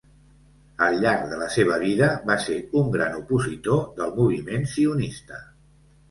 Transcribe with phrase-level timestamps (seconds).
[0.83, 5.39] Al llarg de la seva vida va ser un gran opositor del moviment sionista.